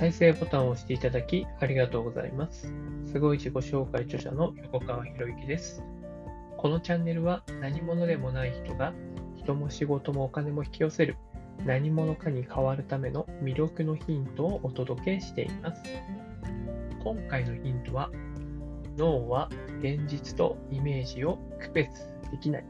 [0.00, 2.72] 再生ボタンを押していただきありがとうございます。
[3.04, 5.84] すごい自己紹介著者の横川博之です。
[6.56, 8.94] このチャンネルは何者でもない人が
[9.36, 11.18] 人も仕事もお金も引き寄せる
[11.66, 15.82] 何者かに変わるための魅力のヒントをお届けしています。
[17.04, 18.10] 今回のヒントは
[18.96, 22.64] 脳は現実とイメージを区別できない。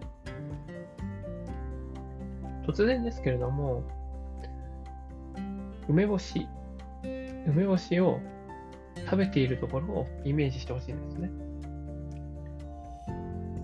[2.67, 3.85] 突然ですけれども、
[5.89, 6.49] 梅干し、
[7.46, 8.21] 梅干しを
[8.96, 11.31] 食べているところをイメージしてほしいんですね。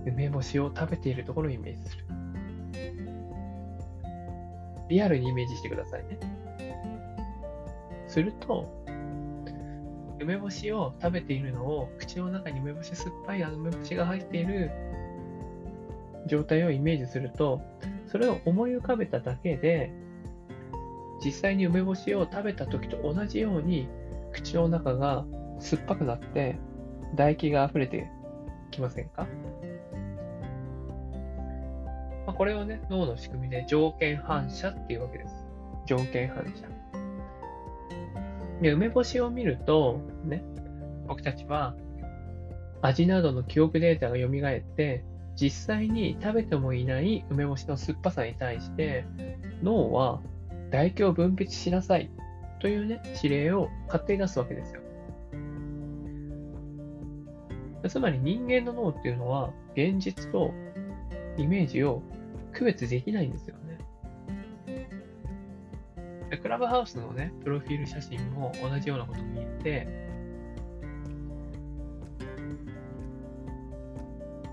[0.06, 2.04] 梅干しを食べているところをイメージする。
[4.88, 6.18] リアルにイメージしてくださいね。
[8.06, 8.84] すると、
[10.20, 14.70] 梅干しを食べているのを口の中に梅干し酸っぱいあの梅干しが入っている
[16.26, 17.60] 状態をイメージすると、
[18.06, 19.92] それを思い浮かべただけで、
[21.24, 23.88] 実際に梅干しを食べた時と同じように
[24.32, 25.24] 口の中が
[25.58, 26.58] 酸っぱくなって
[27.12, 28.10] 唾液が溢れて
[28.70, 29.26] きませんか、
[32.26, 35.34] まあ、これをね、脳の仕組みで条件反射っていうわけです。
[35.86, 36.66] 条件反射。
[38.60, 40.42] で梅干しを見ると、ね、
[41.06, 41.74] 僕たちは
[42.82, 45.04] 味などの記憶データが蘇って、
[45.36, 49.04] 実際に食べてもいない梅干しの酸っぱさに対して、
[49.62, 50.20] 脳は
[50.70, 52.10] 唾液を分泌しなさい
[52.60, 54.80] というね、指令を勝手に出すわけですよ。
[57.88, 60.52] つまり人間の脳っていうのは、現実と
[61.36, 62.02] イメージを
[62.52, 63.78] 区別できないんですよね。
[66.38, 69.86] クラブハウスのね、プロフィール写真も同じようなことに言って、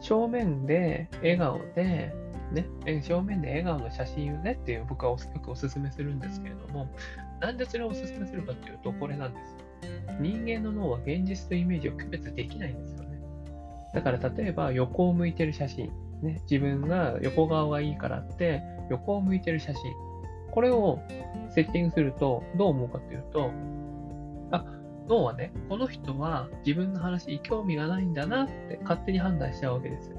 [0.01, 2.13] 正面で笑顔で、
[2.53, 2.65] ね、
[3.01, 6.87] 正面で笑顔の写真をねっていう僕はよくお勧めするんですけれども、
[7.41, 9.57] なんでそれをお勧めするかっていうと、これなんです。
[10.19, 13.19] 人間の脳は現実とイメージを区別できないんですよね。
[13.93, 15.91] だから例えば横を向いてる写真、
[16.21, 19.81] ね、自分が横顔がいいからって横を向いてる写真、
[20.51, 20.99] これを
[21.49, 23.51] セッティングするとどう思うかというと、
[24.51, 24.65] あ、
[25.07, 30.17] 脳はね、この人は自分の話に興味がないんだなって勝手に判断しちゃうわけですよ。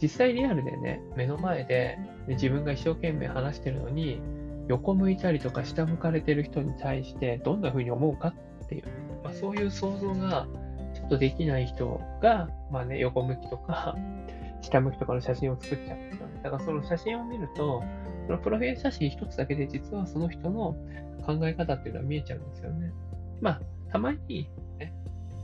[0.00, 1.98] 実際リアルでね、目の前で
[2.28, 4.20] 自分が一生懸命話してるのに、
[4.68, 8.84] 横向いたりとか下向かれてる人に対してどんな風に思うかっていう、
[9.24, 10.46] まあ、そういう想像が
[10.94, 13.96] ちょっとできない人が、まあね、横向きとか
[14.60, 16.40] 下向きとかの写真を作っちゃうんですよね。
[16.42, 17.82] だからその写真を見ると、
[18.26, 20.76] そのプロフィール写真一つだけで実はその人の
[21.24, 22.92] 考え方っていうのは見えちゃうんですよね。
[23.40, 23.60] まあ、
[23.90, 24.92] たまに、ね、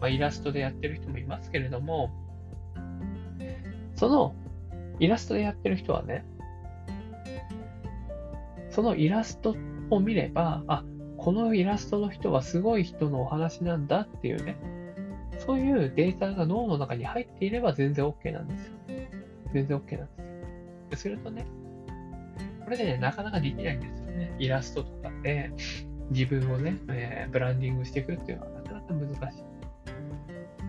[0.00, 2.10] まあ、イラストでやってる人もいますけれども、
[3.94, 4.34] その
[4.98, 6.24] イラストでやってる人はね、
[8.70, 9.56] そのイラスト
[9.90, 10.84] を見れば、あ、
[11.16, 14.56] このイラストの人はすごい人のお話なんだっていうね、
[15.38, 18.72] そういうデータが脳の中に入っていれば全然 OK なんですよ。
[19.52, 21.14] 全然 OK なんですよ。
[21.14, 21.46] するとね、
[22.64, 24.34] これでね、なかなかできないんですよね。
[24.38, 25.52] イラストとかで
[26.10, 29.44] 自分をね、えー、ブランディングしていくっていうのはなかなか難し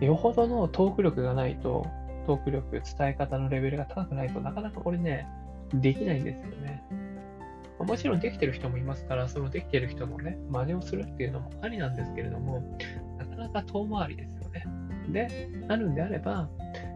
[0.01, 0.05] い。
[0.05, 1.87] よほどのトーク力がないと、
[2.25, 5.27] トーク力、伝え方のレベルが高くないとなかなかこれね、
[5.73, 6.83] できないんですよね。
[7.79, 12.63] もちろんできてる人もいますから、そのできてる人のね、真似をするっていうのもありなんですけれども、
[13.17, 14.65] なかなか遠回りですよね。
[15.09, 16.49] で、なるんであれば、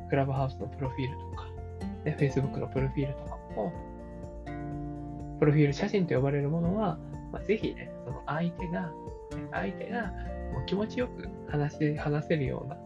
[0.10, 1.46] クラブハウスのプロフィールとか、
[2.06, 3.74] ね、Facebook のプロフィールとかも、
[5.40, 6.98] プロフィール写真と呼ばれるものは、
[7.32, 8.92] まあ、ぜひね、その相手が、
[9.52, 10.14] 相手が
[10.54, 12.78] もう気持ちよく話話せるような、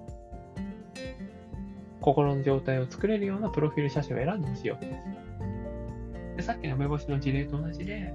[2.03, 6.35] 心の状態を作れるようなプロフィール写真を選んでほしいわけです。
[6.35, 8.13] でさっきの梅干しの事例と同じで、ね、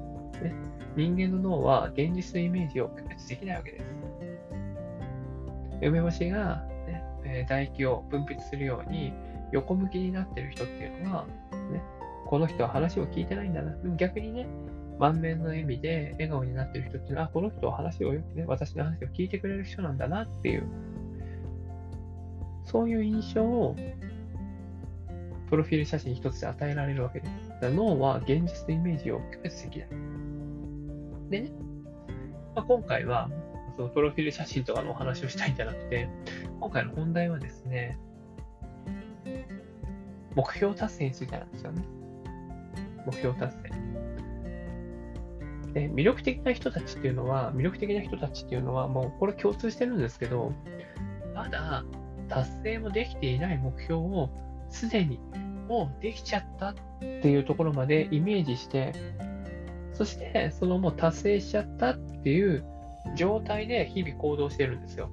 [0.95, 3.85] 人間の脳は現実とイメージを区別できないわけです。
[5.81, 6.67] 梅干しが、
[7.25, 9.15] ね、唾液を分泌するように
[9.53, 11.27] 横向きになってる人っていうのは、
[11.73, 11.83] ね、
[12.27, 13.75] この人は話を聞いてないんだな。
[13.75, 14.47] でも逆にね、
[14.99, 20.65] 満面の笑みで笑顔になってる人っていうのは、この人は話をよくね、私の話を聞いてくれる人なんだなっていう、
[22.71, 23.75] そういう印象を
[25.49, 27.33] プロフィール写真一つで与えられるわけです。
[27.63, 29.89] だ脳は現実とイメージを区別できない。
[31.31, 31.53] でね、
[32.55, 33.31] まあ、今回は
[33.75, 36.11] そのプロフィール写真とかのお話をしたいんじゃなくて、
[36.61, 37.99] 今回の本題はですね、
[40.35, 41.83] 目標達成についてなんですよね。
[43.07, 43.71] 目標達成。
[45.73, 50.53] で魅力的な人たちっていうのは、魅力的な人たちっていうのは、もうこれ共通してるんですけど、
[51.35, 51.85] まだ
[52.29, 54.31] 達成もできていない目標を
[54.71, 55.19] すでに
[55.69, 58.93] もうできちゃったっていうところまでイメージして、
[59.93, 62.65] そして、そのもう達成しちゃったっていう
[63.17, 65.11] 状態で日々行動してるんですよ。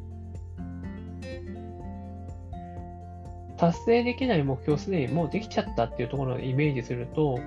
[3.57, 7.39] 達成できない目標をすでにもうできちゃったっていうところをイメージすると、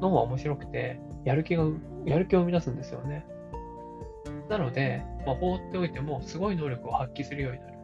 [0.00, 1.64] 脳は面白くて、やる気が、
[2.06, 3.26] やる気を生み出すんですよね。
[4.48, 7.79] なので、まあ、放っておいてもすごい能力を発揮するようになる。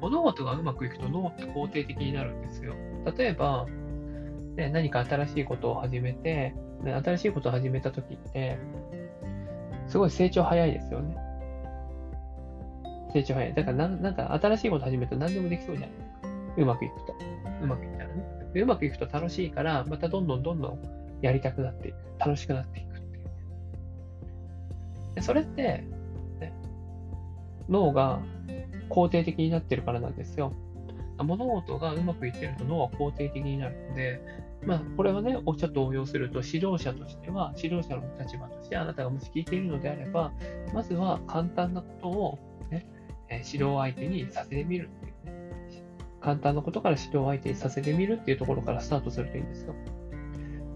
[0.00, 2.74] 物事がうまくいくと脳って肯定的になるんですよ。
[3.16, 3.66] 例えば、
[4.56, 8.58] ね、何か新しいことを始めて、ね、新しいことを始めた時って、
[9.88, 11.16] すごい成長早いですよね。
[13.12, 13.54] 成長早い。
[13.54, 16.28] だからな、んか新しいこと始めると何でもできそうじゃないですか。
[16.58, 17.14] うまくいくと。
[17.62, 18.24] うまくいったらね。
[18.54, 20.78] うまくいくと楽しいから、またどんどんどんどん
[21.22, 21.96] やりたくなっていく。
[22.18, 23.20] 楽しくなっていくってい
[25.18, 25.22] う。
[25.22, 25.84] それって、
[26.40, 26.52] ね、
[27.68, 28.20] 脳が
[28.90, 30.52] 肯定的になってるからなんですよ。
[31.18, 34.20] 物事がうまくいってると脳は肯定的になるので、
[34.64, 40.32] まあ、これはね、ちょっと応用すると、指導者としては、指導者の立場として、あなたがもし聞いているのであれば、
[40.74, 42.38] まずは簡単なことを、
[42.70, 42.86] ね、
[43.30, 45.50] 指導相手にさせてみるっていうね。
[46.20, 49.74] 簡単なことから指導相手にさせてみるっていうところからスタートするといいんですよ。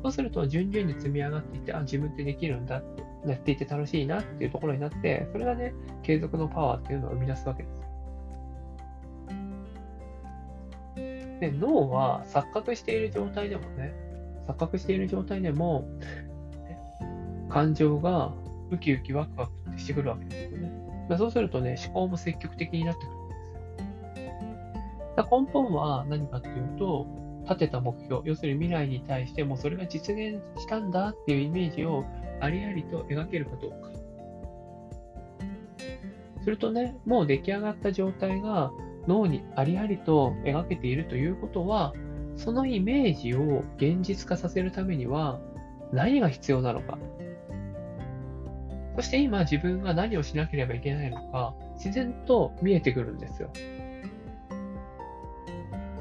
[0.03, 7.90] そうすると、順々に積み上がっていって、あ、自分ってできるんだって、やっていて楽しいなっていうところになって、それがね、継続のパワーっていうのを生み出すわけです。
[11.41, 13.95] で、脳は錯覚している状態でもね、
[14.47, 15.89] 錯覚している状態でも、
[17.49, 18.33] 感情が
[18.71, 20.73] ウキウキワクワクってしてくるわけですよね。
[21.19, 24.33] そうするとね、思考も積極的になってくるんですよ。
[25.17, 27.07] だ根本は何かっていうと、
[27.45, 32.05] 立てた目標、要するに未来に対してもそれが実現したんだっていうイメージを
[32.41, 33.91] ありありと描けるかどうか。
[36.43, 38.71] するとね、もう出来上がった状態が
[39.07, 41.93] 脳にありありと描けているということは、
[42.37, 45.41] そのイメージを現実化させるためには
[45.93, 46.99] 何が必要なのか。
[48.97, 53.51] そして今自分が何をしなければいけないのか、自然と見えてくるんですよ。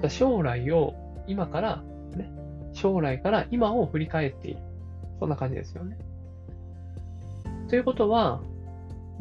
[0.07, 0.93] 将来を
[1.27, 1.83] 今から、
[2.15, 2.31] ね、
[2.73, 4.59] 将来から今を振り返っている。
[5.19, 5.97] そんな感じですよね。
[7.69, 8.41] ということは、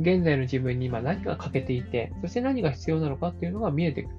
[0.00, 4.14] 現在の自分に今何が欠けていて、そして何が必要なのかっていうのが見えてくる。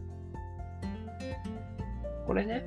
[2.28, 2.66] これね、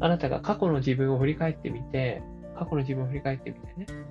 [0.00, 2.22] あなたが過去の自分を振り返ってみて、
[2.56, 4.04] 過去の自分を振り返ってみてね、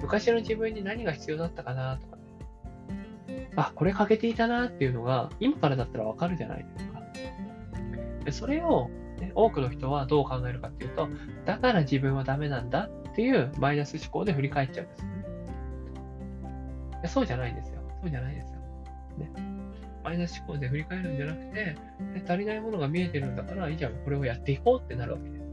[0.00, 7.02] 昔の自分に何が必要だったかなとかね、あ、これ欠けていたなっていうのが、今からだったらわかるじゃないですか。
[8.24, 8.88] でそれを、
[9.20, 11.08] ね、多くの人はどう考えるかっていうと、
[11.44, 15.13] だから自分はダメなんだっていうマイナス思考で振り返っちゃうんです。
[17.04, 17.80] やそうじゃないんですよ。
[18.00, 18.58] そうじゃないですよ。
[19.18, 19.30] ね。
[20.02, 21.76] マイナス思考で振り返るんじゃなくて、ね、
[22.26, 25.44] 足りないものが見えてるんだから、いいじゃん、これをやっていこうってなるわけです。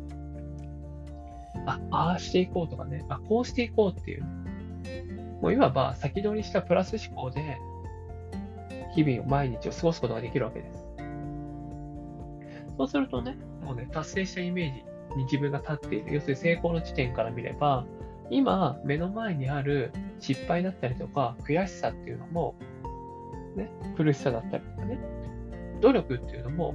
[1.65, 4.23] あ、ああしていこうとかね、あ、こうしていこうっていう、
[5.41, 7.57] もういわば先取りしたプラス思考で、
[8.95, 10.85] 日々を毎日を過ごすことができるわけです。
[12.77, 17.85] そうするとね、もうね、達成したイメージに自分が立っている、要するに成功の地点から見れば、
[18.29, 22.55] 今、目の前にある失敗だったりとか、悔しさっていうのも、
[23.55, 24.99] ね、苦しさだったりとかね、
[25.81, 26.73] 努力っていうのも、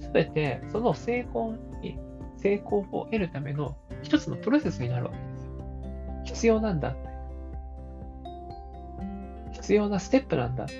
[0.00, 1.98] すべてその成功に、
[2.38, 5.50] 成功を得るための一つのプロセスになるわけですよ。
[6.24, 7.10] 必要なんだって。
[9.52, 10.74] 必要なステップなんだって。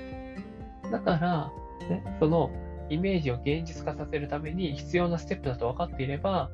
[0.91, 1.53] だから、
[1.89, 2.51] ね、その
[2.89, 6.51] イメージを現実化させるために必要なステップだと分かっていれば、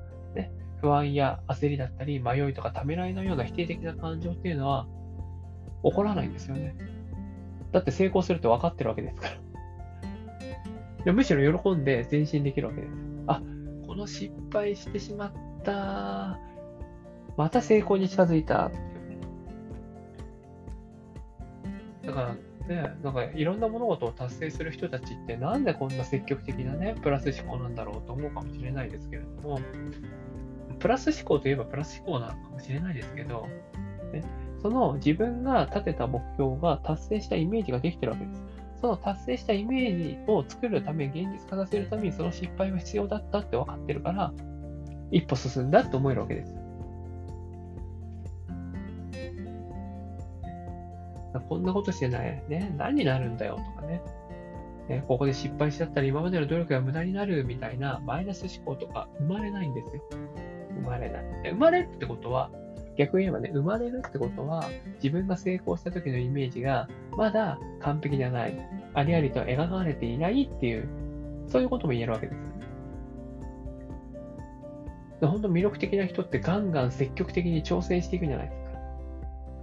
[0.80, 4.87] 不安や焦りだったり、迷いとかためらいのような否定的な感情っていうのは
[5.83, 6.76] 起こらないんですよね。
[7.73, 9.28] だって成功するって分かってるわけですか
[11.04, 11.12] ら。
[11.12, 12.92] むしろ喜んで前進できるわけです。
[13.26, 13.42] あ、
[13.87, 16.38] この失敗してしまった。
[17.37, 18.71] また成功に近づいた。
[22.04, 29.61] だからね、なんかいろんな物事を達成する人たちってなんでこんな積極的なね、プラス思考なんだろうと思うかもしれないですけれども、
[30.78, 33.47] プラス思考といえばプラス思考なのかもしれないですけど、
[34.12, 34.23] ね、
[34.62, 38.42] その自分が立てた目標が達成したイメージができてるわけです。
[38.80, 44.33] その達成したイメージを作るため、現実化させるためにその失敗は必要だったって分かってるから、
[45.11, 46.54] 一歩進んだって思えるわけです。
[51.49, 52.42] こんなことしてない。
[52.49, 54.00] ね、何になるんだよとかね。
[54.88, 60.02] ね、ここで失敗しちゃったら今までの努力が無駄になるみたいなマイナス思考とか生まれないんですよ。
[60.80, 61.25] 生まれない。
[61.50, 62.50] 生まれるってことは、
[62.97, 64.64] 逆に言えばね、生まれるってことは、
[65.02, 68.59] 自分が成功した時のイメージが、まだ完璧じゃない、
[68.95, 70.88] ありありと描かれていないっていう、
[71.49, 72.66] そういうことも言えるわけですよね。
[75.21, 78.71] 本当魅力的な人ってガンガン積極的に挑戦していくじゃないですか。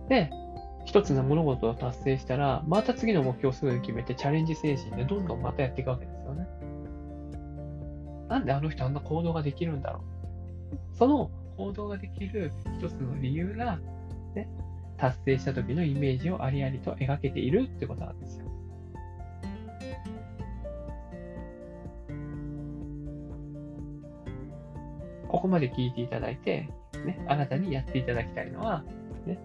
[0.10, 0.32] で、
[0.86, 6.48] 一つの物事を達成したら、また次の目標をすぐに決めてチャレンジ精神でどんどんまたやっていくわけですよね。
[8.30, 10.13] なんであの人あんな行動ができるんだろう。
[10.94, 13.80] その行動ができる一つの理由が、
[14.36, 14.48] ね、
[14.98, 18.46] 達成した時のイメージをありありと描けているってことなんですよ。
[25.28, 26.70] ここまで聞いていただいて、
[27.06, 28.84] ね、あなたにやっていただきたいのは、
[29.26, 29.40] ね、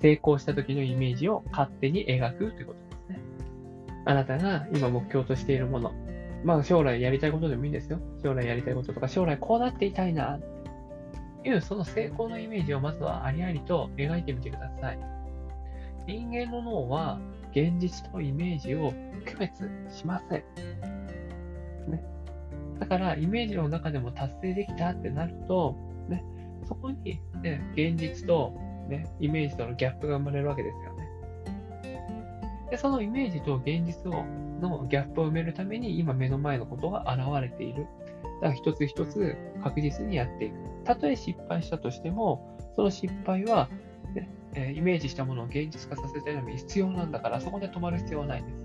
[0.00, 3.20] 成功した時のイメージを勝手に描くということですね。
[4.06, 5.92] あなたが今目標としているもの、
[6.44, 8.00] まあ将来やりたいことでもいいんですよ。
[8.22, 14.98] 将来やりたいこととか、将来こうなっていたいな、っていう、その成功のイメージをまずはありありと描いてみてください。
[16.06, 18.92] 人間の脳は現実とイメージを
[19.26, 20.42] 区別しません。
[21.90, 22.02] ね。
[22.78, 25.76] だから、イメージの中でも達成できたってなると、
[26.08, 26.24] ね、
[26.66, 28.52] そこに、ね、現実と、
[28.88, 31.08] ね、イメージとのギャップが生まれるわけですよね。
[32.70, 34.24] で、そのイメージと現実を
[34.58, 37.86] のギャップを埋めるために、今目の前のことが現れている。
[38.40, 40.56] だから一つ一つ確実にやっていく。
[40.84, 43.68] たとえ失敗したとしても、その失敗は、
[44.14, 48.64] ねえイメージしたものを現実化させたために必要なんだから、そこで止まる必要はないんです。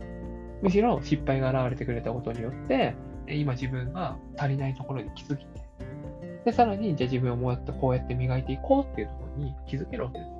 [0.61, 2.95] むしろ失敗が現れてくれたことによって、
[3.27, 5.61] 今自分が足りないところに気づきて、
[6.45, 10.31] で、さらに、じゃあ自分をもうやってこうやって磨いていこうっていうところに気づけるわけです。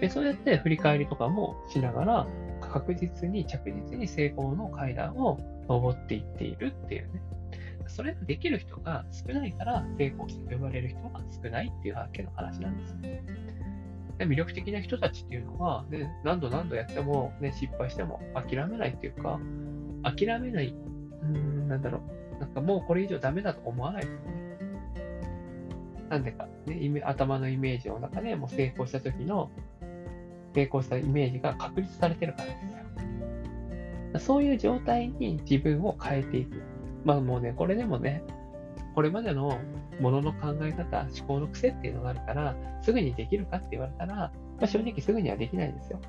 [0.00, 2.26] で、そうやって振り返りとかもしながら、
[2.68, 7.22] 確実に着実に成功の階段を登っていっているっていうね。
[7.88, 12.96] それができる人が少ないから成功者と呼ばれる人が少ないっていうだけの話なんです。
[14.18, 19.40] で魅力的な人たちっていうのは、ね、何度何度やっても、ね、失敗しても諦めないっていうか、
[20.02, 20.74] 諦めない、
[21.22, 22.00] うん、なんだろ
[22.36, 24.38] う、なんかもうこれ以上ダメだと思わないですね。
[26.08, 29.50] なんでか、ね、頭のイメージの中でもう成功した時の
[30.58, 34.20] 成功したイメージが確立されてるからですよ。
[34.20, 36.62] そういう状態に自分を変えていく。
[37.04, 38.24] まあもうね、これでもね、
[38.94, 39.56] これまでの
[40.00, 46.00] ものの考え方、思考の癖っていうのがあるから、すぐにできるかって言われたら、まあ、正直すぐにはできないんですよ。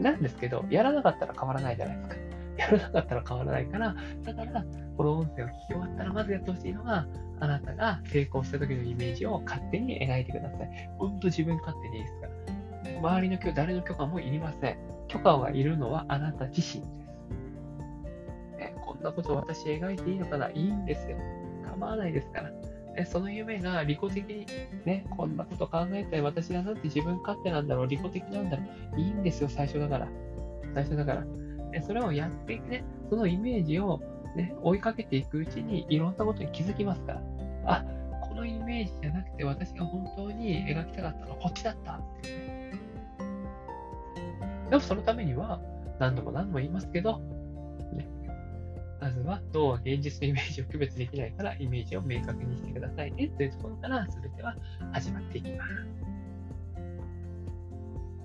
[0.00, 2.16] なんですけど、やらなかったら変わらないじゃないですか。
[2.58, 4.64] やらなかったら変わらないから、だから、
[4.98, 7.06] この音声を聞き終わったら、まずやってほしいのは、
[7.40, 10.90] あなたが成功した時のイメージを勝手に描いてください。
[10.98, 12.35] ほんと自分勝手でいいですから。
[12.98, 14.78] 周りの許誰の許可もいりません。
[15.08, 17.06] 許可がいるのはあなた自身です。
[18.58, 20.50] えこんなこと私描いていいのかな？
[20.50, 21.16] いいんですよ。
[21.64, 22.50] 構わないですから。
[22.96, 24.46] えその夢が利己的に、
[24.86, 28.62] ね、こんなこと考えて私はなんて自分勝手なんだろう、利己的なんだろ
[28.96, 29.00] う。
[29.00, 30.08] いいんですよ、最初だから。
[30.74, 31.24] 最初だから。
[31.74, 34.00] えそれをやっていくね、そのイメージを、
[34.34, 37.22] ね、追いかけていくうちにいろんなことに気づきますから。
[37.66, 37.84] あ、
[38.22, 42.45] このイメージじゃなくて私が本当に描きたかったのはこっちだったっていうね。
[44.70, 45.60] でもそのためには、
[45.98, 47.18] 何度も何度も言いますけど、
[47.92, 48.08] ね、
[49.00, 54.56] まずは脳は現実のイメージを区別できないから、イメージを明確にしてくださいねというところから全ては
[54.92, 55.72] 始まっていきます。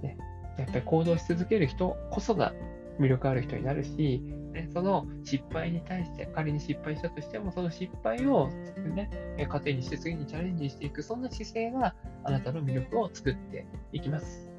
[0.03, 0.17] ね、
[0.57, 2.53] やっぱり行動し続ける人こそが
[2.99, 4.21] 魅力ある人になるし、
[4.53, 8.49] ね、その失敗に対して、仮に失敗したとしても、その失敗を、
[8.95, 9.09] ね、
[9.49, 14.50] 糧にして次にチャレンジしていく、そんな姿勢があなたの魅力を作っていきます。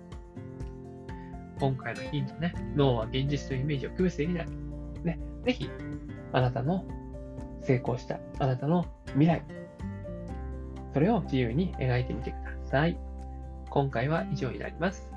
[1.62, 4.46] 今回のヒントね、脳は現実とイメージを区別できない。
[5.04, 5.70] ね、ぜひ、
[6.32, 6.84] あなたの
[7.62, 9.44] 成功した、あなたの未来、
[10.92, 12.98] それを自由に描いてみてください。
[13.70, 15.08] 今回は以上になります。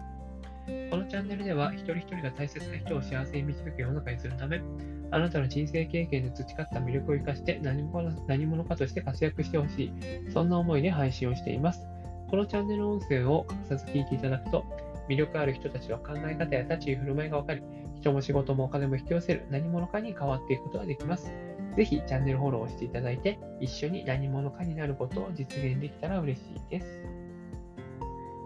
[0.91, 4.61] このチャンネルでは、一人一人が大切な人を幸せに導く世の中にするため、
[5.09, 9.91] あなたの人生経験で培った魅力を生かして何者何者かとして活躍してほしい、
[10.31, 11.87] そんな思いで配信をしています。
[12.29, 14.63] このチャンネル音声を欠かさず聞いていただくと、
[15.09, 17.61] 魅力ある人たちの考え方や立ち居振る舞いが分かり、
[17.99, 21.31] 人も仕事もお金も引き寄せる何者かに変わっていくことができます。
[21.75, 27.03] ぜひチャンネルフォローをしていただいて、一緒に何者かになることを実現できたら嬉しいです。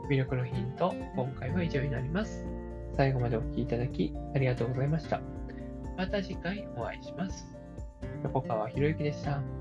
[0.10, 2.46] 魅力のヒント、今回は以上になります。
[2.98, 5.22] 最後までお聴きいただきありがとうございました。
[5.98, 7.46] また次回お会いします。
[8.24, 9.59] 横川博之でした。